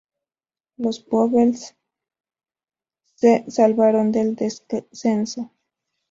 Los 0.77 1.05
Wolves 1.05 1.75
se 3.13 3.45
salvaron 3.51 4.11
del 4.11 4.33
descenso. 4.33 5.51